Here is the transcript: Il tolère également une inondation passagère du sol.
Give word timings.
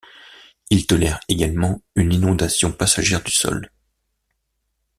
Il 0.71 0.87
tolère 0.87 1.19
également 1.29 1.79
une 1.93 2.11
inondation 2.11 2.71
passagère 2.71 3.21
du 3.21 3.29
sol. 3.31 3.69